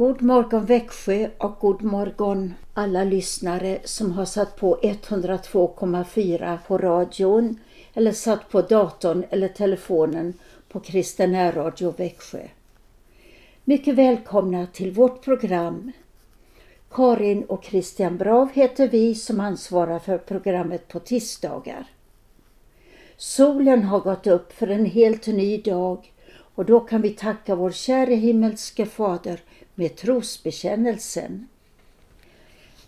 God 0.00 0.22
morgon 0.22 0.64
Växjö 0.64 1.28
och 1.38 1.58
god 1.60 1.82
morgon 1.82 2.54
alla 2.74 3.04
lyssnare 3.04 3.78
som 3.84 4.12
har 4.12 4.24
satt 4.24 4.56
på 4.56 4.78
102,4 4.82 6.58
på 6.66 6.78
radion 6.78 7.58
eller 7.94 8.12
satt 8.12 8.48
på 8.48 8.62
datorn 8.62 9.24
eller 9.30 9.48
telefonen 9.48 10.34
på 10.68 10.80
Kristen 10.80 11.52
Radio 11.52 11.94
Växjö. 11.96 12.48
Mycket 13.64 13.94
välkomna 13.94 14.66
till 14.66 14.92
vårt 14.92 15.24
program. 15.24 15.92
Karin 16.90 17.44
och 17.44 17.64
Christian 17.64 18.16
Brav 18.16 18.48
heter 18.52 18.88
vi 18.88 19.14
som 19.14 19.40
ansvarar 19.40 19.98
för 19.98 20.18
programmet 20.18 20.88
på 20.88 21.00
tisdagar. 21.00 21.86
Solen 23.16 23.82
har 23.82 24.00
gått 24.00 24.26
upp 24.26 24.52
för 24.52 24.68
en 24.68 24.86
helt 24.86 25.26
ny 25.26 25.56
dag 25.56 26.12
och 26.54 26.64
då 26.64 26.80
kan 26.80 27.02
vi 27.02 27.10
tacka 27.10 27.54
vår 27.54 27.70
käre 27.70 28.14
himmelske 28.14 28.86
Fader 28.86 29.40
med 29.74 29.96
trosbekännelsen. 29.96 31.48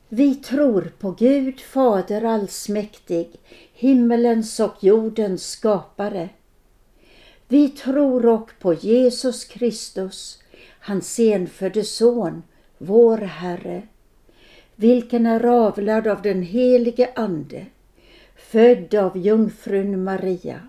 Vi 0.09 0.35
tror 0.35 0.93
på 0.99 1.11
Gud 1.11 1.61
Fader 1.61 2.25
allsmäktig, 2.25 3.31
himmelens 3.75 4.61
och 4.61 4.75
jordens 4.81 5.51
skapare. 5.51 6.29
Vi 7.49 7.69
tror 7.69 8.27
och 8.27 8.51
på 8.59 8.75
Jesus 8.75 9.45
Kristus, 9.45 10.43
hans 10.81 11.19
enfödde 11.19 11.85
Son, 11.85 12.43
vår 12.79 13.19
Herre, 13.19 13.83
vilken 14.77 15.27
är 15.27 15.45
avlad 15.45 16.07
av 16.07 16.23
den 16.23 16.43
helige 16.43 17.11
Ande, 17.15 17.67
född 18.37 18.95
av 18.95 19.17
jungfrun 19.17 20.05
Maria, 20.05 20.69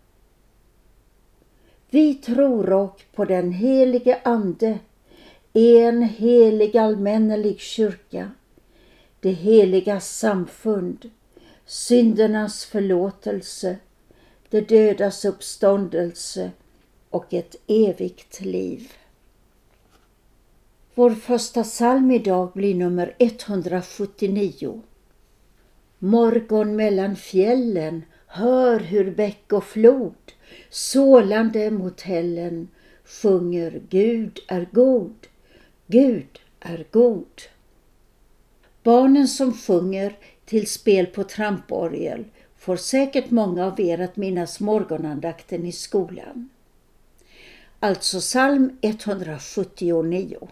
Vi 1.93 2.13
tror 2.13 2.73
och 2.73 3.01
på 3.15 3.25
den 3.25 3.51
helige 3.51 4.19
Ande, 4.23 4.79
en 5.53 6.01
helig 6.01 6.77
allmännelig 6.77 7.59
kyrka, 7.59 8.31
det 9.19 9.31
heliga 9.31 9.99
samfund, 9.99 11.09
syndernas 11.65 12.65
förlåtelse, 12.65 13.77
det 14.49 14.61
dödas 14.61 15.25
uppståndelse 15.25 16.51
och 17.09 17.33
ett 17.33 17.55
evigt 17.67 18.41
liv. 18.41 18.91
Vår 20.95 21.11
första 21.11 21.63
psalm 21.63 22.11
idag 22.11 22.51
blir 22.53 22.75
nummer 22.75 23.15
179. 23.17 24.81
Morgon 25.99 26.75
mellan 26.75 27.15
fjällen, 27.15 28.03
hör 28.27 28.79
hur 28.79 29.11
bäck 29.15 29.53
och 29.53 29.63
flod, 29.63 30.15
sålande 30.71 31.71
mot 31.71 32.01
hällen, 32.01 32.67
sjunger 33.05 33.81
Gud 33.89 34.39
är 34.47 34.67
god. 34.71 35.27
Gud 35.87 36.39
är 36.59 36.85
god. 36.91 37.41
Barnen 38.83 39.27
som 39.27 39.53
sjunger 39.53 40.17
till 40.45 40.67
spel 40.67 41.05
på 41.05 41.23
tramporgel 41.23 42.25
får 42.57 42.75
säkert 42.75 43.29
många 43.29 43.65
av 43.65 43.79
er 43.79 43.99
att 43.99 44.15
minnas 44.15 44.59
morgonandakten 44.59 45.65
i 45.65 45.71
skolan. 45.71 46.49
Alltså 47.79 48.19
psalm 48.19 48.77
179. 48.81 50.47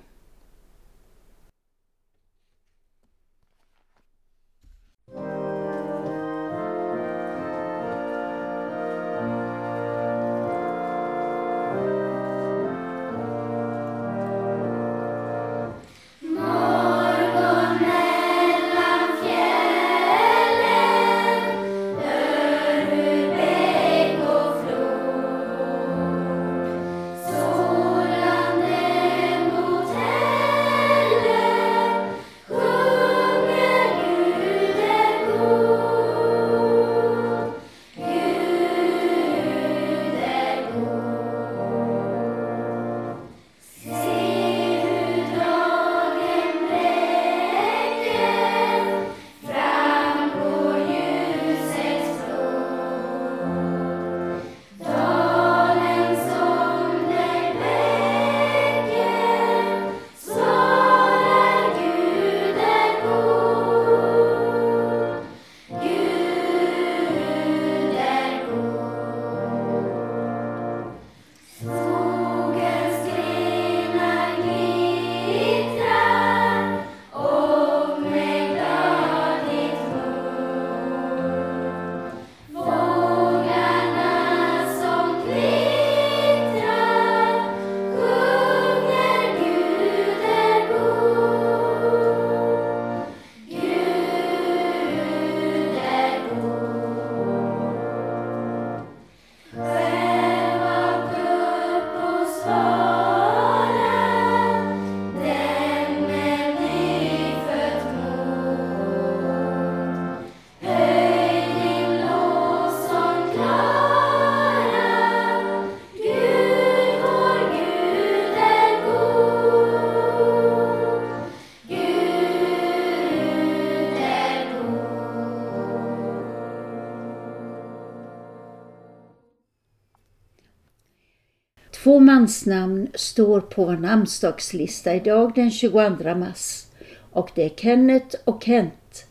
Två 131.90 132.00
mansnamn 132.00 132.88
står 132.94 133.42
på 133.42 133.66
vår 133.66 133.78
namnsdagslista 133.78 134.96
idag 134.96 135.32
den 135.36 135.52
22 135.52 135.90
mars 136.16 136.66
och 137.12 137.30
det 137.36 137.44
är 137.44 137.50
Kenneth 137.50 138.16
och 138.26 138.44
Kent. 138.44 139.06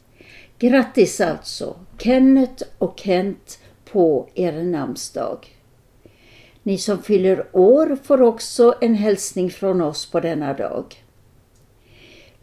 Grattis 0.58 1.20
alltså 1.20 1.76
Kenneth 1.98 2.64
och 2.78 2.98
Kent 2.98 3.58
på 3.92 4.28
er 4.34 4.62
namnsdag. 4.62 5.38
Ni 6.62 6.78
som 6.78 7.02
fyller 7.02 7.46
år 7.52 7.98
får 8.04 8.22
också 8.22 8.74
en 8.80 8.94
hälsning 8.94 9.50
från 9.50 9.80
oss 9.80 10.10
på 10.10 10.20
denna 10.20 10.54
dag. 10.54 11.04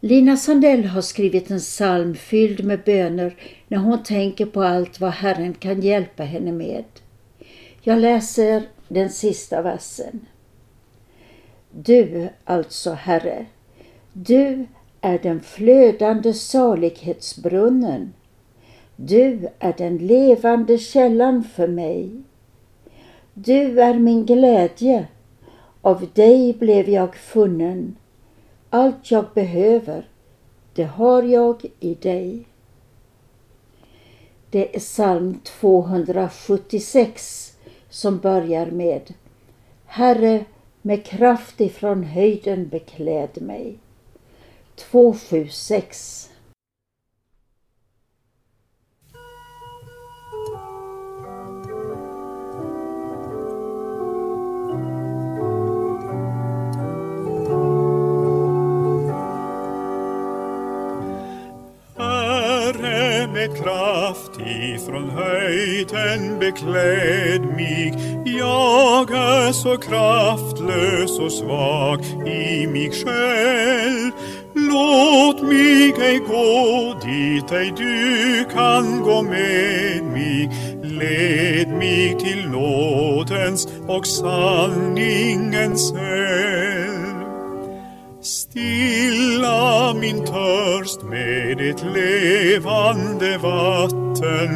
Lina 0.00 0.36
Sandell 0.36 0.84
har 0.84 1.02
skrivit 1.02 1.50
en 1.50 1.58
psalm 1.58 2.14
fylld 2.14 2.64
med 2.64 2.82
böner 2.84 3.36
när 3.68 3.78
hon 3.78 4.02
tänker 4.02 4.46
på 4.46 4.62
allt 4.62 5.00
vad 5.00 5.10
Herren 5.10 5.54
kan 5.54 5.80
hjälpa 5.80 6.22
henne 6.22 6.52
med. 6.52 6.84
Jag 7.82 7.98
läser 7.98 8.62
den 8.88 9.10
sista 9.10 9.62
versen. 9.62 10.26
Du, 11.70 12.28
alltså 12.44 12.92
Herre, 12.92 13.46
du 14.12 14.66
är 15.00 15.18
den 15.18 15.40
flödande 15.40 16.34
salighetsbrunnen. 16.34 18.12
Du 18.96 19.48
är 19.58 19.74
den 19.78 19.98
levande 19.98 20.78
källan 20.78 21.44
för 21.44 21.68
mig. 21.68 22.10
Du 23.34 23.80
är 23.80 23.98
min 23.98 24.26
glädje, 24.26 25.06
av 25.82 26.06
dig 26.14 26.52
blev 26.52 26.88
jag 26.88 27.16
funnen. 27.16 27.96
Allt 28.70 29.10
jag 29.10 29.24
behöver, 29.34 30.08
det 30.74 30.84
har 30.84 31.22
jag 31.22 31.64
i 31.80 31.94
dig. 31.94 32.44
Det 34.50 34.76
är 34.76 34.80
psalm 34.80 35.40
276 35.44 37.45
som 37.96 38.18
börjar 38.18 38.66
med 38.66 39.14
Herre, 39.86 40.44
med 40.82 41.04
kraft 41.04 41.60
ifrån 41.60 42.04
höjden 42.04 42.68
bekläd 42.68 43.42
mig. 43.42 43.78
276 44.74 46.30
med 63.48 63.62
kraft 63.62 64.40
ifrån 64.40 65.10
höjden 65.10 66.38
bekläd 66.38 67.42
mig. 67.42 67.94
Jag 68.24 69.10
är 69.10 69.52
så 69.52 69.76
kraftlös 69.76 71.18
och 71.18 71.32
svag 71.32 72.04
i 72.26 72.66
mig 72.66 72.90
själv. 72.90 74.10
Låt 74.54 75.42
mig 75.42 75.94
ej 76.00 76.18
gå 76.28 76.94
dit 77.04 77.52
ej 77.52 77.72
du 77.76 78.44
kan 78.54 79.02
gå 79.02 79.22
med 79.22 80.02
mig. 80.04 80.50
Led 80.82 81.68
mig 81.68 82.16
till 82.18 82.48
nådens 82.48 83.68
och 83.88 84.06
sanningens 84.06 85.92
eld. 85.92 86.85
Stilla 88.56 89.94
min 89.94 90.24
törst 90.24 91.02
med 91.02 91.60
ett 91.60 91.82
levande 91.94 93.38
vatten. 93.38 94.48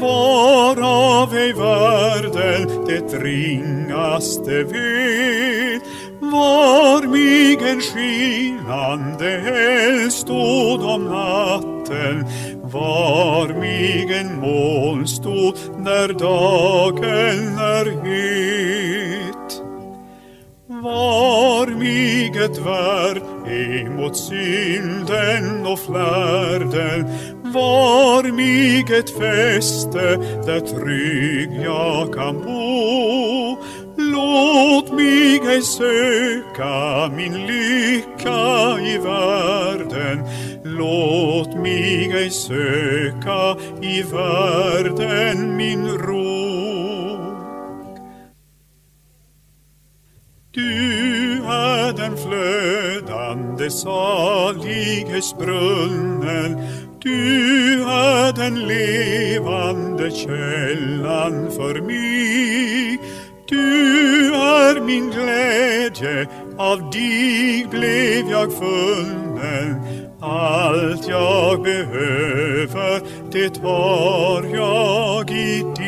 Varav 0.00 1.34
ej 1.34 1.52
världen 1.52 2.86
det 2.86 3.18
ringaste 3.18 4.62
vet 4.62 5.82
var 6.20 7.02
mig 7.06 7.70
en 7.70 7.80
skinande 7.80 9.30
eld 9.30 10.12
stod 10.12 10.82
om 10.82 11.04
natten. 11.04 12.26
Var 12.62 13.48
mig 13.48 14.14
en 14.20 14.40
moln 14.40 15.06
stod 15.06 15.54
när 15.78 16.08
dagen 16.08 17.58
är 17.58 17.84
het 17.84 19.03
var 20.84 21.66
mig 21.66 22.28
ett 22.44 22.58
värd 22.58 23.22
emot 23.48 24.16
synden 24.16 25.66
och 25.66 25.78
flärden. 25.78 27.08
Var 27.42 28.22
mig 28.22 28.98
ett 28.98 29.10
fäste 29.10 30.16
där 30.46 30.60
trygg 30.60 31.62
jag 31.64 32.14
kan 32.14 32.44
bo. 32.44 33.56
Låt 33.96 34.92
mig 34.92 35.40
ej 35.46 35.62
söka 35.62 37.10
min 37.16 37.46
lycka 37.46 38.78
i 38.80 38.98
världen. 38.98 40.24
Låt 40.64 41.54
mig 41.54 42.12
ej 42.14 42.30
söka 42.30 43.56
i 43.82 44.02
världen 44.02 45.56
min 45.56 45.88
ro. 45.88 46.53
Flödande 53.64 53.70
salighetsbrunnen 53.70 56.62
Du 56.98 57.82
är 57.82 58.32
den 58.32 58.66
levande 58.66 60.10
källan 60.10 61.50
för 61.50 61.80
mig. 61.80 62.98
Du 63.48 64.34
är 64.34 64.80
min 64.80 65.10
glädje, 65.10 66.28
av 66.58 66.90
dig 66.90 67.66
blev 67.70 68.30
jag 68.30 68.52
funnen. 68.52 69.80
Allt 70.20 71.08
jag 71.08 71.62
behöver, 71.62 73.00
det 73.32 73.62
har 73.62 74.44
jag 74.44 75.30
i 75.30 75.62
dig 75.76 75.83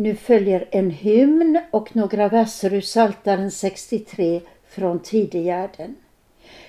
Nu 0.00 0.14
följer 0.14 0.68
en 0.70 0.90
hymn 0.90 1.60
och 1.70 1.96
några 1.96 2.28
verser 2.28 2.74
ur 2.74 2.80
Saltaren 2.80 3.50
63 3.50 4.40
från 4.68 4.98
Tidegärden. 4.98 5.96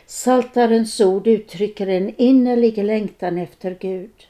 Saltarens 0.05 1.01
ord 1.01 1.27
uttrycker 1.27 1.87
en 1.87 2.13
innerlig 2.17 2.77
längtan 2.77 3.37
efter 3.37 3.77
Gud. 3.79 4.27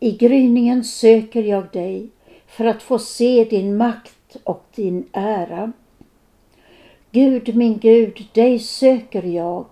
I 0.00 0.10
gryningen 0.10 0.84
söker 0.84 1.42
jag 1.42 1.72
dig 1.72 2.08
för 2.46 2.64
att 2.64 2.82
få 2.82 2.98
se 2.98 3.44
din 3.44 3.76
makt 3.76 4.36
och 4.44 4.64
din 4.74 5.08
ära. 5.12 5.72
Gud, 7.10 7.56
min 7.56 7.78
Gud, 7.78 8.24
dig 8.32 8.58
söker 8.58 9.22
jag. 9.22 9.64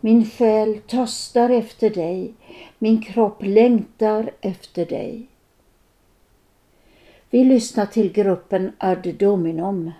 Min 0.00 0.26
själ 0.26 0.78
törstar 0.86 1.50
efter 1.50 1.90
dig, 1.90 2.32
min 2.78 3.02
kropp 3.02 3.42
längtar 3.42 4.30
efter 4.40 4.86
dig. 4.86 5.29
Vi 7.32 7.44
lyssnar 7.44 7.86
till 7.86 8.12
gruppen 8.12 8.72
Ad 8.78 9.14
Dominum. 9.18 9.90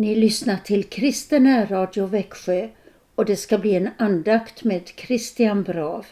Ni 0.00 0.14
lyssnar 0.14 0.56
till 0.56 0.84
Kristen 0.84 1.66
Radio 1.66 2.06
Växjö 2.06 2.68
och 3.14 3.24
det 3.24 3.36
ska 3.36 3.58
bli 3.58 3.74
en 3.74 3.90
andakt 3.96 4.64
med 4.64 4.88
Christian 4.96 5.62
Brav. 5.62 6.06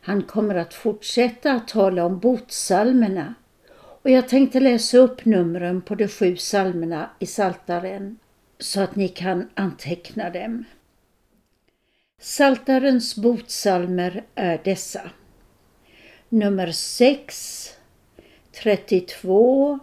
Han 0.00 0.22
kommer 0.22 0.54
att 0.54 0.74
fortsätta 0.74 1.52
att 1.52 1.68
tala 1.68 2.04
om 2.04 2.18
botsalmerna 2.18 3.34
och 4.02 4.10
jag 4.10 4.28
tänkte 4.28 4.60
läsa 4.60 4.98
upp 4.98 5.24
numren 5.24 5.82
på 5.82 5.94
de 5.94 6.08
sju 6.08 6.36
salmerna 6.36 7.10
i 7.18 7.26
Saltaren 7.26 8.18
så 8.58 8.80
att 8.80 8.96
ni 8.96 9.08
kan 9.08 9.48
anteckna 9.54 10.30
dem. 10.30 10.64
Saltarens 12.20 13.16
botsalmer 13.16 14.24
är 14.34 14.60
dessa. 14.64 15.10
Nummer 16.28 16.72
6, 16.72 17.70
32, 18.52 19.78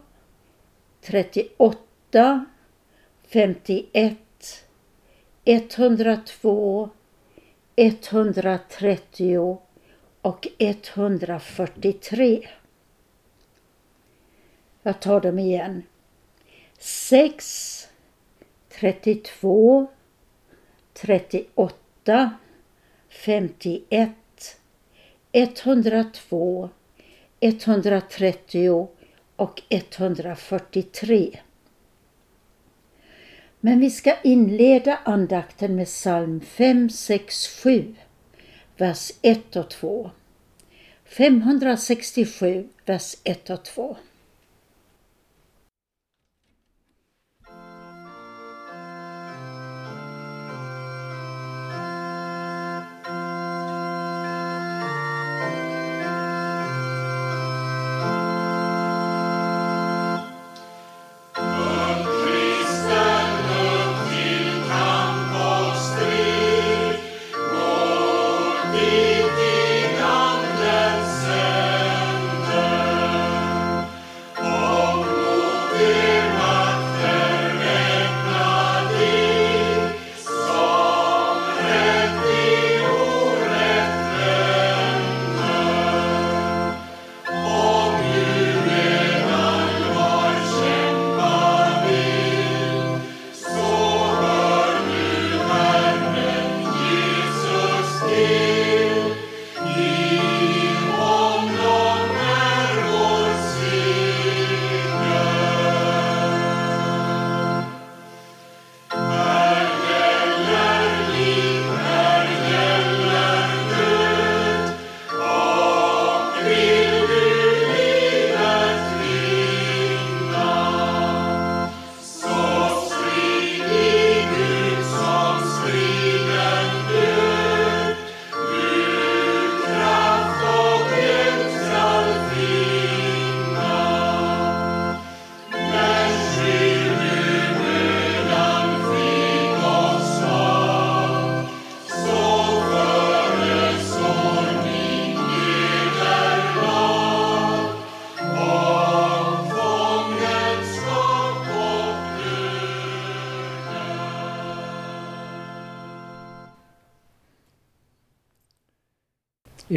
38, 1.01 2.45
51, 3.33 4.17
102, 5.45 6.89
130 7.75 9.57
och 10.21 10.47
143. 10.57 12.49
Jag 14.83 14.99
tar 14.99 15.21
dem 15.21 15.39
igen. 15.39 15.83
6, 16.79 17.87
32, 18.69 19.87
38, 20.93 22.31
51, 23.09 24.11
102, 25.31 26.69
130 27.39 28.87
och 29.35 29.61
143. 29.69 31.39
Men 33.63 33.79
vi 33.79 33.89
ska 33.89 34.15
inleda 34.23 34.99
andakten 35.03 35.75
med 35.75 35.87
psalm 35.87 36.41
5, 36.41 36.89
6, 36.89 37.47
7, 37.47 37.95
vers 38.77 39.11
1 39.21 39.55
och 39.55 39.69
2. 39.69 40.11
567, 41.05 42.69
vers 42.85 43.15
1 43.23 43.49
och 43.49 43.65
2. 43.65 43.97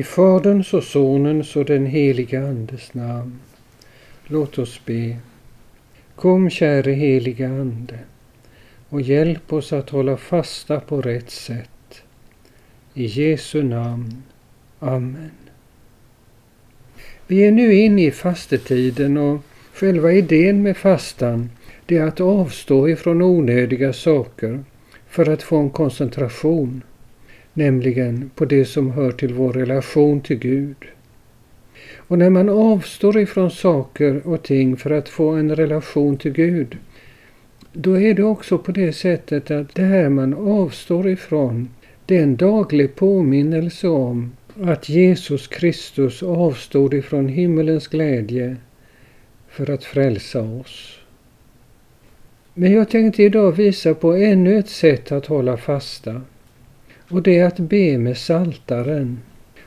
I 0.04 0.06
Faderns 0.06 0.74
och 0.74 0.84
Sonens 0.84 1.56
och 1.56 1.64
den 1.64 1.86
helige 1.86 2.48
Andes 2.48 2.94
namn. 2.94 3.38
Låt 4.24 4.58
oss 4.58 4.80
be. 4.84 5.16
Kom 6.14 6.50
käre 6.50 6.92
helige 6.92 7.48
Ande 7.48 7.98
och 8.88 9.00
hjälp 9.00 9.52
oss 9.52 9.72
att 9.72 9.90
hålla 9.90 10.16
fasta 10.16 10.80
på 10.80 11.00
rätt 11.00 11.30
sätt. 11.30 12.02
I 12.94 13.06
Jesu 13.06 13.62
namn. 13.62 14.22
Amen. 14.78 15.30
Vi 17.26 17.44
är 17.44 17.52
nu 17.52 17.74
inne 17.74 18.04
i 18.04 18.10
fastetiden 18.10 19.16
och 19.16 19.40
själva 19.72 20.12
idén 20.12 20.62
med 20.62 20.76
fastan 20.76 21.50
det 21.86 21.96
är 21.96 22.06
att 22.06 22.20
avstå 22.20 22.88
ifrån 22.88 23.22
onödiga 23.22 23.92
saker 23.92 24.64
för 25.08 25.28
att 25.28 25.42
få 25.42 25.56
en 25.56 25.70
koncentration 25.70 26.82
nämligen 27.54 28.30
på 28.34 28.44
det 28.44 28.64
som 28.64 28.90
hör 28.90 29.12
till 29.12 29.34
vår 29.34 29.52
relation 29.52 30.20
till 30.20 30.38
Gud. 30.38 30.76
Och 31.96 32.18
när 32.18 32.30
man 32.30 32.48
avstår 32.48 33.18
ifrån 33.18 33.50
saker 33.50 34.26
och 34.26 34.42
ting 34.42 34.76
för 34.76 34.90
att 34.90 35.08
få 35.08 35.30
en 35.30 35.56
relation 35.56 36.16
till 36.16 36.32
Gud, 36.32 36.78
då 37.72 38.00
är 38.00 38.14
det 38.14 38.22
också 38.22 38.58
på 38.58 38.72
det 38.72 38.92
sättet 38.92 39.50
att 39.50 39.74
det 39.74 39.82
här 39.82 40.08
man 40.08 40.34
avstår 40.34 41.08
ifrån, 41.08 41.68
det 42.06 42.16
är 42.16 42.22
en 42.22 42.36
daglig 42.36 42.94
påminnelse 42.94 43.88
om 43.88 44.32
att 44.62 44.88
Jesus 44.88 45.46
Kristus 45.48 46.22
avstod 46.22 46.94
ifrån 46.94 47.28
himmelens 47.28 47.88
glädje 47.88 48.56
för 49.48 49.70
att 49.70 49.84
frälsa 49.84 50.42
oss. 50.42 50.98
Men 52.54 52.72
jag 52.72 52.90
tänkte 52.90 53.22
idag 53.22 53.52
visa 53.52 53.94
på 53.94 54.12
ännu 54.12 54.58
ett 54.58 54.68
sätt 54.68 55.12
att 55.12 55.26
hålla 55.26 55.56
fasta. 55.56 56.22
Och 57.08 57.22
det 57.22 57.38
är 57.38 57.44
att 57.44 57.58
be 57.58 57.98
med 57.98 58.18
saltaren. 58.18 59.18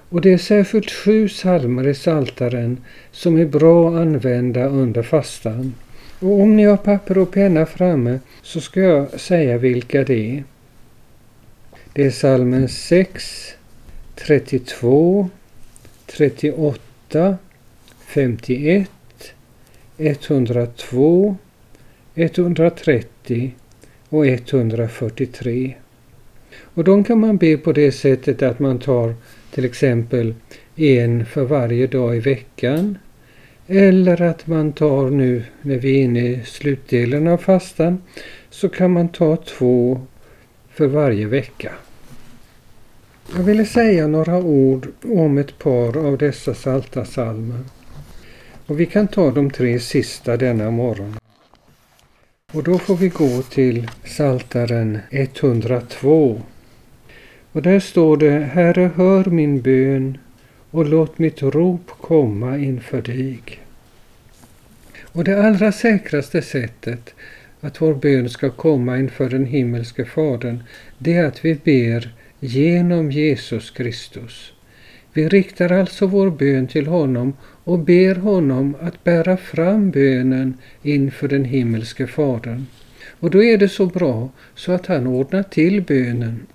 Och 0.10 0.22
det 0.22 0.34
är 0.34 0.38
särskilt 0.38 0.92
sju 0.92 1.28
psalmer 1.28 1.88
i 1.88 1.94
saltaren 1.94 2.78
som 3.12 3.38
är 3.38 3.46
bra 3.46 3.90
att 3.90 4.02
använda 4.02 4.66
under 4.66 5.04
fastan. 5.04 5.74
Och 6.20 6.40
om 6.42 6.56
ni 6.56 6.64
har 6.64 6.78
papper 6.78 7.18
och 7.18 7.32
penna 7.32 7.66
framme 7.66 8.20
så 8.42 8.62
ska 8.62 8.80
jag 8.80 9.20
säga 9.20 9.58
vilka 9.58 10.04
det 10.04 10.38
är. 10.38 10.44
Det 11.94 12.06
är 12.06 12.12
salmen 12.12 12.70
6, 12.70 13.54
32, 14.16 15.30
38, 16.06 17.38
51, 18.08 18.90
102, 19.98 21.38
130 22.16 23.56
och 24.10 24.28
143. 24.28 25.76
Och 26.78 26.84
de 26.84 27.04
kan 27.04 27.20
man 27.20 27.38
be 27.38 27.58
på 27.58 27.72
det 27.72 27.92
sättet 27.92 28.42
att 28.42 28.60
man 28.60 28.80
tar 28.80 29.16
till 29.52 29.66
exempel 29.66 30.36
en 30.76 31.26
för 31.26 31.44
varje 31.44 31.88
dag 31.88 32.18
i 32.18 32.20
veckan. 32.20 32.98
Eller 33.68 34.22
att 34.22 34.48
man 34.48 34.74
tar 34.74 35.10
nu 35.10 35.44
när 35.62 35.78
vi 35.78 36.00
är 36.00 36.04
inne 36.04 36.20
i 36.20 36.42
slutdelen 36.46 37.28
av 37.28 37.38
fastan 37.38 38.02
så 38.50 38.70
kan 38.70 38.92
man 38.92 39.10
ta 39.10 39.36
två 39.36 40.02
för 40.70 40.88
varje 40.88 41.26
vecka. 41.26 41.72
Jag 43.36 43.44
ville 43.44 43.66
säga 43.66 44.08
några 44.08 44.38
ord 44.38 44.88
om 45.04 45.38
ett 45.38 45.60
par 45.60 45.98
av 45.98 46.18
dessa 46.18 46.54
salta 46.54 47.06
salmer. 47.06 47.64
Och 48.66 48.80
vi 48.80 48.86
kan 48.86 49.08
ta 49.08 49.32
de 49.32 49.52
tre 49.52 49.80
sista 49.80 50.38
denna 50.38 50.72
morgon. 50.72 51.16
Och 52.54 52.64
då 52.64 52.78
får 52.78 52.96
vi 52.96 53.10
gå 53.10 53.42
till 53.42 53.90
Saltaren 54.06 55.00
102. 55.12 56.42
Och 57.58 57.64
där 57.64 57.80
står 57.80 58.18
det 58.18 58.40
Herre 58.40 58.92
hör 58.96 59.26
min 59.26 59.62
bön 59.62 60.18
och 60.72 60.86
låt 60.86 61.20
mitt 61.20 61.42
rop 61.42 61.90
komma 62.02 62.58
inför 62.58 63.02
dig. 63.02 63.40
Och 65.02 65.24
det 65.24 65.46
allra 65.46 65.72
säkraste 65.72 66.42
sättet 66.42 67.14
att 67.62 67.82
vår 67.82 67.94
bön 67.94 68.30
ska 68.30 68.50
komma 68.50 68.98
inför 68.98 69.30
den 69.30 69.46
himmelske 69.46 70.06
Fadern, 70.06 70.64
det 70.98 71.14
är 71.14 71.26
att 71.26 71.46
vi 71.46 71.56
ber 71.56 72.14
genom 72.40 73.12
Jesus 73.12 73.72
Kristus. 73.72 74.54
Vi 75.14 75.30
riktar 75.30 75.72
alltså 75.72 76.08
vår 76.08 76.30
bön 76.30 76.68
till 76.68 76.88
honom 76.88 77.34
och 77.64 77.80
ber 77.80 78.16
honom 78.16 78.76
att 78.82 79.04
bära 79.04 79.38
fram 79.38 79.92
bönen 79.92 80.58
inför 80.82 81.28
den 81.28 81.46
himmelske 81.46 82.08
Fadern. 82.08 82.66
Och 83.20 83.32
då 83.32 83.44
är 83.44 83.58
det 83.58 83.70
så 83.70 83.86
bra 83.86 84.30
så 84.56 84.72
att 84.72 84.86
han 84.86 85.08
ordnar 85.08 85.44
till 85.44 85.82
bönen 85.82 86.46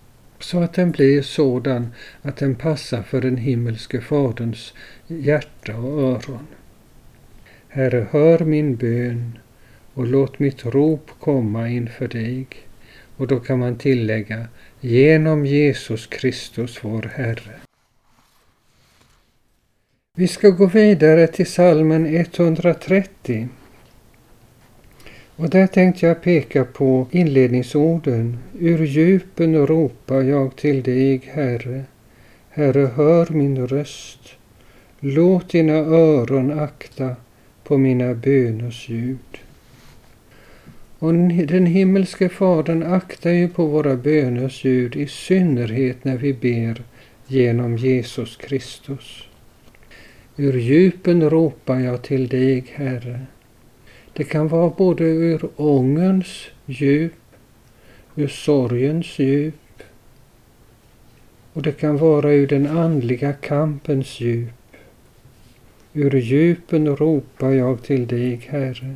så 0.44 0.60
att 0.60 0.74
den 0.74 0.90
blir 0.90 1.22
sådan 1.22 1.92
att 2.22 2.36
den 2.36 2.54
passar 2.54 3.02
för 3.02 3.20
den 3.20 3.36
himmelske 3.36 4.00
Faderns 4.00 4.74
hjärta 5.06 5.76
och 5.76 6.00
öron. 6.00 6.46
Herre, 7.68 8.06
hör 8.10 8.38
min 8.38 8.76
bön 8.76 9.38
och 9.94 10.06
låt 10.06 10.38
mitt 10.38 10.64
rop 10.64 11.10
komma 11.20 11.68
inför 11.68 12.08
dig. 12.08 12.46
Och 13.16 13.26
då 13.26 13.40
kan 13.40 13.58
man 13.58 13.78
tillägga 13.78 14.46
genom 14.80 15.46
Jesus 15.46 16.06
Kristus 16.06 16.78
vår 16.82 17.10
Herre. 17.14 17.60
Vi 20.16 20.28
ska 20.28 20.48
gå 20.48 20.66
vidare 20.66 21.26
till 21.26 21.46
salmen 21.46 22.06
130. 22.06 23.48
Och 25.36 25.50
där 25.50 25.66
tänkte 25.66 26.06
jag 26.06 26.22
peka 26.22 26.64
på 26.64 27.06
inledningsorden. 27.10 28.38
Ur 28.58 28.84
djupen 28.84 29.66
ropar 29.66 30.22
jag 30.22 30.56
till 30.56 30.82
dig, 30.82 31.20
Herre. 31.24 31.84
Herre, 32.50 32.90
hör 32.94 33.26
min 33.30 33.66
röst. 33.66 34.20
Låt 35.00 35.48
dina 35.48 35.72
öron 35.74 36.58
akta 36.60 37.16
på 37.64 37.78
mina 37.78 38.14
böners 38.14 38.88
ljud. 38.88 39.18
Och 40.98 41.14
den 41.14 41.66
himmelske 41.66 42.28
Fadern 42.28 42.82
aktar 42.82 43.30
ju 43.30 43.48
på 43.48 43.66
våra 43.66 43.96
böners 43.96 44.64
ljud 44.64 44.96
i 44.96 45.06
synnerhet 45.06 46.04
när 46.04 46.16
vi 46.16 46.32
ber 46.32 46.82
genom 47.26 47.76
Jesus 47.76 48.36
Kristus. 48.36 49.28
Ur 50.36 50.58
djupen 50.58 51.30
ropar 51.30 51.80
jag 51.80 52.02
till 52.02 52.28
dig, 52.28 52.64
Herre. 52.74 53.20
Det 54.12 54.24
kan 54.24 54.48
vara 54.48 54.70
både 54.70 55.04
ur 55.04 55.48
ångerns 55.56 56.46
djup, 56.66 57.12
ur 58.16 58.28
sorgens 58.28 59.18
djup 59.18 59.54
och 61.52 61.62
det 61.62 61.72
kan 61.72 61.96
vara 61.96 62.32
ur 62.32 62.46
den 62.46 62.66
andliga 62.66 63.32
kampens 63.32 64.20
djup. 64.20 64.50
Ur 65.92 66.16
djupen 66.16 66.96
ropar 66.96 67.50
jag 67.50 67.82
till 67.82 68.06
dig, 68.06 68.40
Herre. 68.48 68.94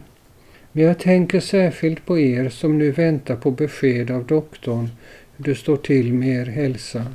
Men 0.73 0.85
jag 0.85 0.99
tänker 0.99 1.41
särskilt 1.41 2.07
på 2.07 2.19
er 2.19 2.49
som 2.49 2.79
nu 2.79 2.91
väntar 2.91 3.37
på 3.37 3.51
besked 3.51 4.11
av 4.11 4.27
doktorn 4.27 4.89
hur 5.37 5.45
det 5.45 5.55
står 5.55 5.77
till 5.77 6.15
med 6.15 6.41
er 6.41 6.47
hälsa. 6.47 7.07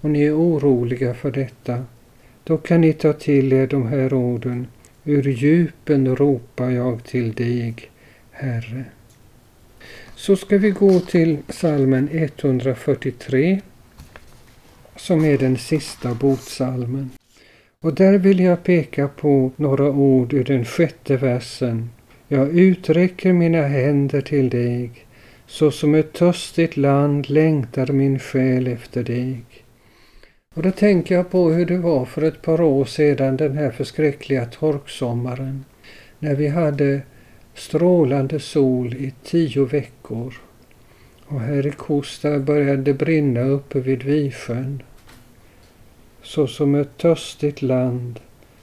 Och 0.00 0.10
ni 0.10 0.22
är 0.22 0.36
oroliga 0.36 1.14
för 1.14 1.30
detta. 1.30 1.84
Då 2.44 2.56
kan 2.56 2.80
ni 2.80 2.92
ta 2.92 3.12
till 3.12 3.52
er 3.52 3.66
de 3.66 3.86
här 3.86 4.14
orden. 4.14 4.66
Ur 5.08 5.28
djupen 5.28 6.16
ropar 6.16 6.70
jag 6.70 7.04
till 7.04 7.32
dig, 7.32 7.74
Herre. 8.30 8.84
Så 10.14 10.36
ska 10.36 10.58
vi 10.58 10.70
gå 10.70 11.00
till 11.00 11.38
salmen 11.48 12.08
143 12.12 13.60
som 14.96 15.24
är 15.24 15.38
den 15.38 15.56
sista 15.56 16.14
botsalmen. 16.14 17.10
Och 17.80 17.94
där 17.94 18.18
vill 18.18 18.40
jag 18.40 18.62
peka 18.62 19.08
på 19.08 19.50
några 19.56 19.90
ord 19.90 20.32
ur 20.32 20.44
den 20.44 20.64
sjätte 20.64 21.16
versen. 21.16 21.90
Jag 22.28 22.58
uträcker 22.58 23.32
mina 23.32 23.62
händer 23.62 24.20
till 24.20 24.50
dig, 24.50 24.90
så 25.46 25.70
som 25.70 25.94
ett 25.94 26.12
törstigt 26.12 26.76
land 26.76 27.30
längtar 27.30 27.86
min 27.86 28.18
själ 28.18 28.66
efter 28.66 29.04
dig. 29.04 29.44
Och 30.58 30.64
då 30.64 30.70
tänker 30.70 31.14
jag 31.14 31.30
på 31.30 31.50
hur 31.50 31.66
det 31.66 31.78
var 31.78 32.04
för 32.04 32.22
ett 32.22 32.42
par 32.42 32.60
år 32.60 32.84
sedan, 32.84 33.36
den 33.36 33.56
här 33.56 33.70
förskräckliga 33.70 34.46
torksommaren, 34.46 35.64
när 36.18 36.34
vi 36.34 36.48
hade 36.48 37.00
strålande 37.54 38.40
sol 38.40 38.94
i 38.94 39.14
tio 39.24 39.64
veckor. 39.64 40.34
Och 41.26 41.40
här 41.40 41.66
i 41.66 41.70
Kosta 41.70 42.38
började 42.38 42.82
det 42.82 42.94
brinna 42.94 43.40
uppe 43.40 43.80
vid 43.80 44.02
Visjön. 44.02 44.82
Så 46.22 46.46
som 46.46 46.74
ett 46.74 46.96
törstigt 46.96 47.62
land, 47.62 48.20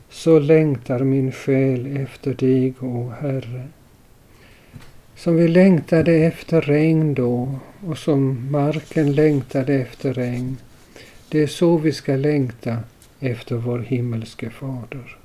så 0.09 0.39
längtar 0.39 0.99
min 0.99 1.31
själ 1.31 1.97
efter 1.97 2.33
dig, 2.33 2.73
o 2.79 3.11
Herre. 3.19 3.67
Som 5.15 5.35
vi 5.35 5.47
längtade 5.47 6.13
efter 6.13 6.61
regn 6.61 7.13
då 7.13 7.59
och 7.87 7.97
som 7.97 8.51
marken 8.51 9.13
längtade 9.13 9.73
efter 9.73 10.13
regn, 10.13 10.57
det 11.29 11.43
är 11.43 11.47
så 11.47 11.77
vi 11.77 11.91
ska 11.91 12.15
längta 12.15 12.77
efter 13.19 13.55
vår 13.55 13.79
himmelske 13.79 14.49
Fader. 14.49 15.17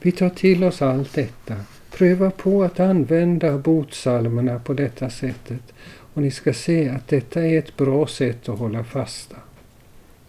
Vi 0.00 0.12
tar 0.12 0.30
till 0.30 0.64
oss 0.64 0.82
allt 0.82 1.14
detta. 1.14 1.56
Pröva 1.90 2.30
på 2.30 2.62
att 2.62 2.80
använda 2.80 3.58
botsalmerna 3.58 4.58
på 4.58 4.74
detta 4.74 5.10
sättet 5.10 5.72
och 6.14 6.22
ni 6.22 6.30
ska 6.30 6.52
se 6.52 6.88
att 6.88 7.08
detta 7.08 7.42
är 7.42 7.58
ett 7.58 7.76
bra 7.76 8.06
sätt 8.06 8.48
att 8.48 8.58
hålla 8.58 8.84
fasta. 8.84 9.36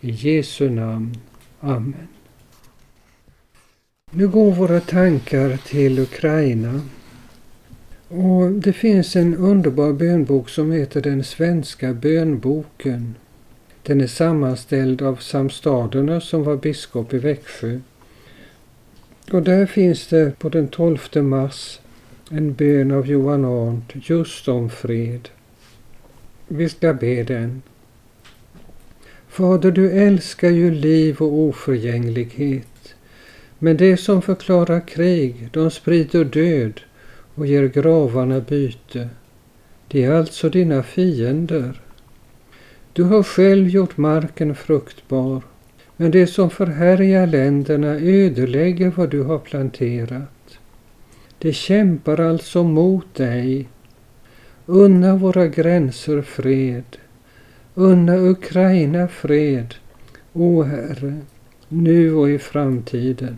I 0.02 0.12
Jesu 0.12 0.70
namn. 0.70 1.18
Amen. 1.60 2.08
Nu 4.12 4.28
går 4.28 4.52
våra 4.52 4.80
tankar 4.80 5.58
till 5.58 6.00
Ukraina. 6.00 6.82
Och 8.08 8.52
Det 8.52 8.74
finns 8.74 9.16
en 9.16 9.36
underbar 9.36 9.94
bönbok 9.94 10.50
som 10.50 10.72
heter 10.72 11.02
Den 11.02 11.24
svenska 11.24 11.94
bönboken. 11.94 13.16
Den 13.90 14.02
är 14.02 14.08
sammanställd 14.08 15.02
av 15.02 15.16
samstaderna 15.16 16.22
som 16.22 16.44
var 16.44 16.58
biskop 16.58 17.14
i 17.14 17.18
Växjö. 17.18 17.80
Och 19.32 19.44
där 19.44 19.66
finns 19.66 20.08
det 20.08 20.40
på 20.40 20.50
den 20.50 20.68
12 20.68 21.00
mars 21.16 21.80
en 22.32 22.54
bön 22.54 22.92
av 22.92 23.08
Johan 23.08 23.46
Arndt 23.46 24.10
just 24.10 24.48
om 24.48 24.70
fred. 24.70 25.30
Vi 26.48 26.70
ska 26.70 26.94
be 26.94 27.24
den. 27.24 27.62
Fader, 29.30 29.72
du 29.72 29.92
älskar 29.92 30.50
ju 30.50 30.72
liv 30.72 31.18
och 31.20 31.34
oförgänglighet. 31.34 32.96
Men 33.60 33.78
det 33.78 33.98
som 33.98 34.22
förklarar 34.22 34.88
krig, 34.88 35.50
de 35.52 35.72
sprider 35.72 36.24
död 36.24 36.82
och 37.36 37.48
ger 37.48 37.68
gravarna 37.68 38.40
byte. 38.40 39.10
Det 39.88 40.04
är 40.04 40.12
alltså 40.12 40.50
dina 40.50 40.84
fiender. 40.84 41.82
Du 42.94 43.04
har 43.04 43.24
själv 43.24 43.68
gjort 43.68 43.98
marken 43.98 44.56
fruktbar, 44.56 45.42
men 45.98 46.12
det 46.12 46.28
som 46.28 46.50
förhärjar 46.50 47.28
länderna 47.28 47.88
ödelägger 47.88 48.92
vad 48.96 49.10
du 49.10 49.24
har 49.24 49.40
planterat. 49.40 50.60
Det 51.38 51.54
kämpar 51.54 52.20
alltså 52.20 52.64
mot 52.64 53.16
dig. 53.16 53.68
Unna 54.66 55.16
våra 55.16 55.48
gränser 55.48 56.22
fred. 56.22 56.98
Unna 57.76 58.18
Ukraina 58.18 59.08
fred, 59.08 59.76
o 60.34 60.64
Herre, 60.64 61.18
nu 61.68 62.14
och 62.14 62.30
i 62.30 62.40
framtiden. 62.40 63.38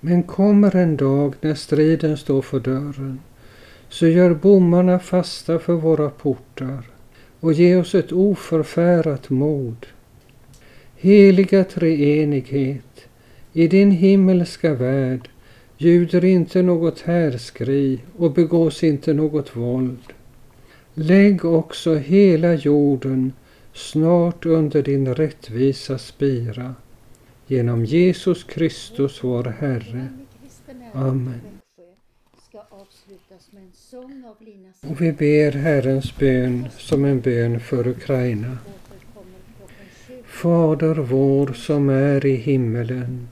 Men 0.00 0.22
kommer 0.22 0.76
en 0.76 0.96
dag 0.96 1.34
när 1.40 1.54
striden 1.54 2.16
står 2.16 2.42
för 2.42 2.60
dörren, 2.60 3.20
så 3.88 4.06
gör 4.06 4.34
bommarna 4.34 4.98
fasta 4.98 5.58
för 5.58 5.74
våra 5.74 6.10
portar 6.10 6.82
och 7.40 7.52
ge 7.52 7.76
oss 7.76 7.94
ett 7.94 8.12
oförfärat 8.12 9.30
mod. 9.30 9.86
Heliga 10.96 11.64
treenighet, 11.64 13.08
i 13.52 13.68
din 13.68 13.90
himmelska 13.90 14.74
värld 14.74 15.28
ljuder 15.76 16.24
inte 16.24 16.62
något 16.62 17.00
härskri 17.00 18.00
och 18.16 18.32
begås 18.32 18.84
inte 18.84 19.12
något 19.12 19.56
våld. 19.56 20.12
Lägg 20.94 21.44
också 21.44 21.94
hela 21.94 22.54
jorden 22.54 23.32
snart 23.72 24.46
under 24.46 24.82
din 24.82 25.14
rättvisa 25.14 25.98
spira. 25.98 26.74
Genom 27.46 27.84
Jesus 27.84 28.44
Kristus 28.44 29.24
vår 29.24 29.44
Herre. 29.44 30.08
Amen. 30.92 31.40
Vi 34.98 35.12
ber 35.12 35.50
Herrens 35.50 36.18
bön 36.18 36.68
som 36.78 37.04
en 37.04 37.20
bön 37.20 37.60
för 37.60 37.88
Ukraina. 37.88 38.58
Fader 40.24 40.94
vår 40.94 41.52
som 41.52 41.88
är 41.88 42.26
i 42.26 42.34
himmelen. 42.34 43.28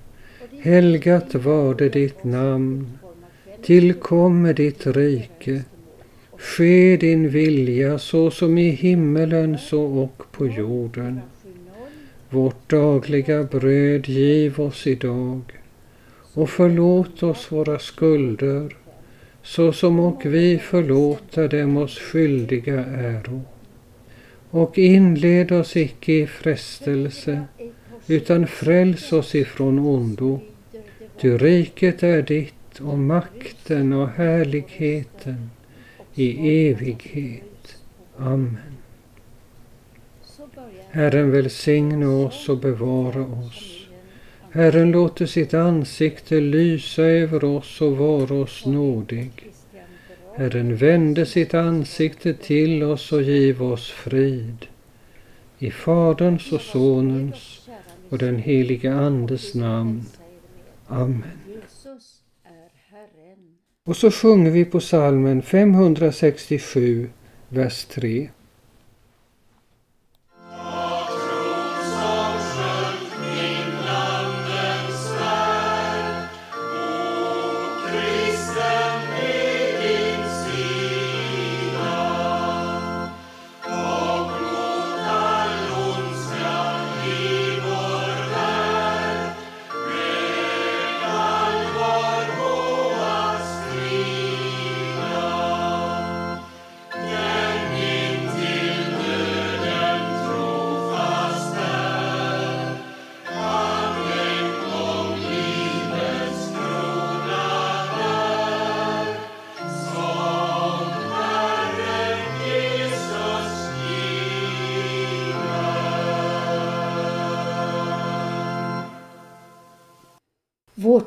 Helgat 0.61 1.35
varde 1.35 1.89
ditt 1.89 2.25
namn. 2.25 2.99
Tillkomme 3.63 4.53
ditt 4.53 4.87
rike. 4.87 5.63
Ske 6.39 6.97
din 6.97 7.29
vilja 7.29 7.99
så 7.99 8.31
som 8.31 8.59
i 8.59 8.71
himmelen 8.71 9.59
så 9.59 9.83
och 9.83 10.23
på 10.33 10.47
jorden. 10.47 11.21
Vårt 12.31 12.71
dagliga 12.71 13.43
bröd 13.43 14.09
giv 14.09 14.61
oss 14.61 14.87
idag 14.87 15.41
och 16.35 16.51
förlåt 16.51 17.23
oss 17.23 17.53
våra 17.53 17.79
skulder 17.79 18.77
så 19.47 19.73
som 19.73 20.01
och 20.01 20.27
vi 20.27 20.59
förlåta 20.59 21.49
dem 21.49 21.77
oss 21.77 21.99
skyldiga 21.99 22.85
äro. 22.85 23.43
Och 24.51 24.79
inled 24.79 25.53
oss 25.53 25.77
icke 25.77 26.13
i 26.13 26.27
frestelse 26.27 27.45
utan 28.07 28.47
fräls 28.47 29.13
oss 29.13 29.35
ifrån 29.35 29.79
ondo. 29.79 30.41
Ty 31.21 31.39
riket 31.39 32.03
är 32.03 32.23
ditt 32.23 32.81
och 32.81 32.99
makten 32.99 33.93
och 33.93 34.09
härligheten 34.09 35.51
i 36.15 36.69
evighet. 36.69 37.77
Amen. 38.17 38.77
Herren 40.91 41.31
välsigne 41.31 42.07
oss 42.07 42.49
och 42.49 42.59
bevara 42.59 43.21
oss. 43.21 43.76
Herren 44.57 44.91
låter 44.91 45.27
sitt 45.27 45.55
ansikte 45.55 46.41
lysa 46.41 47.03
över 47.03 47.45
oss 47.45 47.81
och 47.81 47.97
vara 47.97 48.35
oss 48.35 48.67
nådig. 48.67 49.31
Herren 50.37 50.77
vände 50.77 51.27
sitt 51.27 51.55
ansikte 51.55 52.35
till 52.35 52.83
oss 52.83 53.13
och 53.13 53.23
giv 53.23 53.63
oss 53.63 53.91
frid. 53.91 54.67
I 55.59 55.71
Faderns 55.71 56.53
och 56.53 56.61
Sonens 56.61 57.69
och 58.09 58.19
den 58.19 58.37
helige 58.37 58.95
Andes 58.95 59.55
namn. 59.55 60.05
Amen. 60.87 61.23
Och 63.85 63.97
så 63.97 64.11
sjunger 64.11 64.51
vi 64.51 64.65
på 64.65 64.81
salmen 64.81 65.43
567, 65.43 67.11
vers 67.49 67.85
3. 67.85 68.29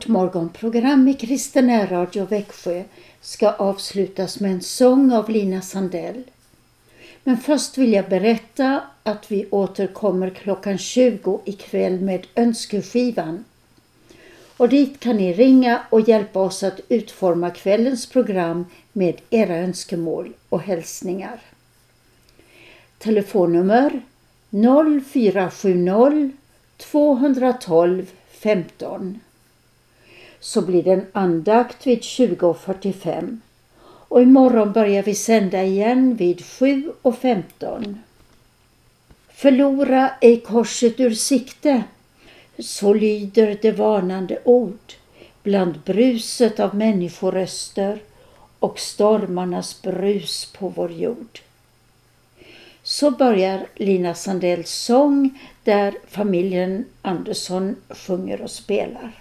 Morgonprogram 0.10 1.08
i 1.08 1.14
Kristen 1.14 1.88
Radio 1.88 2.26
Växjö 2.26 2.84
ska 3.22 3.52
avslutas 3.52 4.40
med 4.40 4.52
en 4.52 4.62
sång 4.62 5.12
av 5.12 5.30
Lina 5.30 5.62
Sandell. 5.62 6.24
Men 7.24 7.38
först 7.38 7.78
vill 7.78 7.94
jag 7.94 8.10
berätta 8.10 8.82
att 9.04 9.32
vi 9.32 9.48
återkommer 9.50 10.30
klockan 10.30 10.78
20 10.78 11.42
ikväll 11.46 12.02
med 12.02 12.28
Önskeskivan. 12.36 13.46
Och 14.58 14.70
dit 14.70 15.00
kan 15.00 15.18
ni 15.18 15.34
ringa 15.34 15.82
och 15.90 16.02
hjälpa 16.02 16.40
oss 16.40 16.64
att 16.64 16.80
utforma 16.90 17.50
kvällens 17.50 18.10
program 18.10 18.66
med 18.94 19.22
era 19.30 19.56
önskemål 19.56 20.34
och 20.50 20.62
hälsningar. 20.62 21.40
Telefonnummer 22.98 24.02
0470 24.50 26.32
212 26.78 28.06
15 28.30 29.20
så 30.40 30.62
blir 30.62 30.84
det 30.84 30.92
en 30.92 31.06
andakt 31.12 31.88
vid 31.88 32.00
20.45 32.00 33.38
och 34.10 34.22
imorgon 34.22 34.72
börjar 34.72 35.04
vi 35.04 35.16
sända 35.16 35.64
igen 35.64 36.16
vid 36.16 36.40
7.15. 36.40 37.96
Förlora 39.34 40.12
ej 40.22 40.40
korset 40.40 41.00
ur 41.00 41.14
sikte, 41.14 41.84
så 42.60 42.94
lyder 42.94 43.58
det 43.62 43.72
varnande 43.72 44.40
ord 44.44 44.94
bland 45.44 45.80
bruset 45.86 46.60
av 46.60 46.76
människoröster 46.76 48.02
och 48.60 48.80
stormarnas 48.80 49.82
brus 49.82 50.54
på 50.60 50.68
vår 50.68 50.92
jord. 50.92 51.40
Så 52.84 53.12
börjar 53.12 53.68
Lina 53.76 54.16
Sandells 54.16 54.72
sång 54.72 55.40
där 55.64 55.98
familjen 56.08 56.86
Andersson 57.02 57.76
sjunger 57.90 58.42
och 58.42 58.52
spelar. 58.52 59.19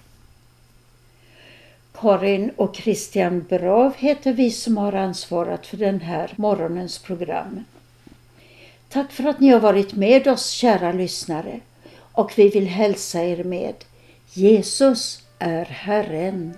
Karin 2.01 2.51
och 2.57 2.77
Christian 2.77 3.47
Brav 3.49 3.95
heter 3.97 4.33
vi 4.33 4.51
som 4.51 4.77
har 4.77 4.93
ansvarat 4.93 5.67
för 5.67 5.77
den 5.77 6.01
här 6.01 6.33
morgonens 6.37 6.99
program. 6.99 7.65
Tack 8.89 9.13
för 9.13 9.25
att 9.25 9.41
ni 9.41 9.49
har 9.49 9.61
varit 9.61 9.95
med 9.95 10.29
oss 10.29 10.51
kära 10.51 10.93
lyssnare 10.93 11.61
och 12.13 12.33
vi 12.37 12.49
vill 12.49 12.67
hälsa 12.67 13.25
er 13.25 13.45
med 13.45 13.75
Jesus 14.33 15.23
är 15.39 15.65
Herren. 15.65 16.55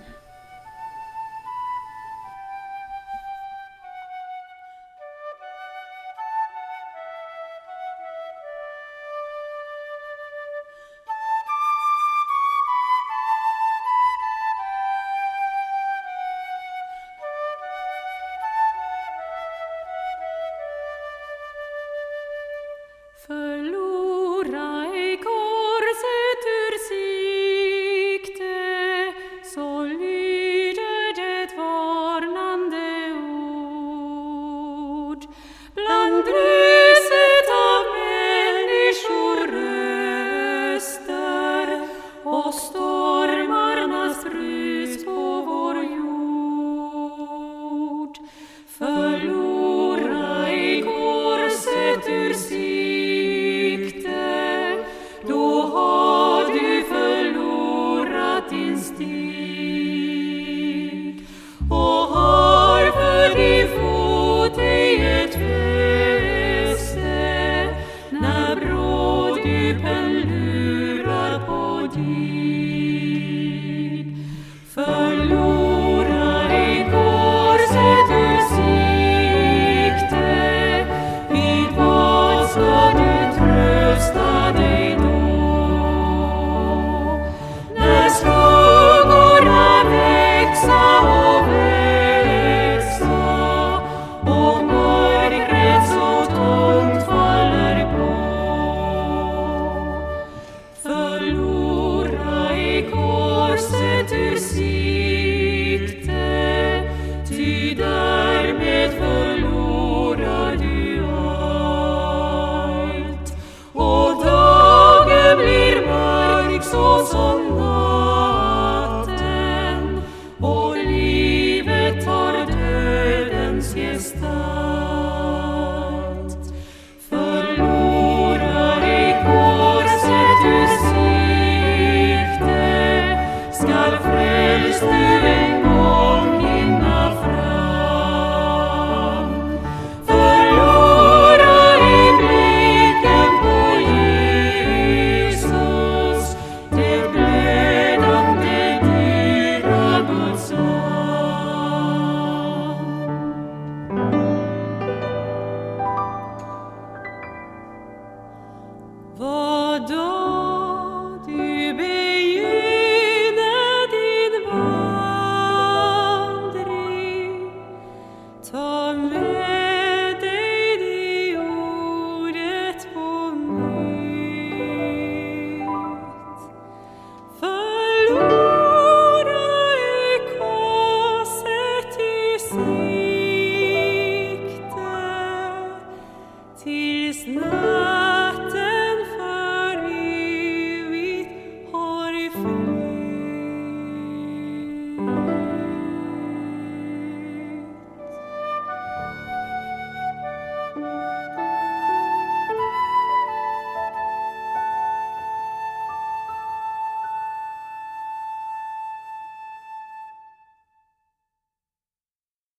Bordeaux. 159.20 160.19